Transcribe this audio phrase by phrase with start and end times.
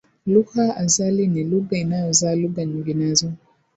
[0.25, 3.27] Lugha azali ni lugha inayozaa lugha nyinginezo.